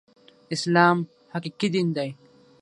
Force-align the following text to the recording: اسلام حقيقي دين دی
اسلام 0.55 0.97
حقيقي 1.33 1.67
دين 1.73 1.87
دی 1.95 2.09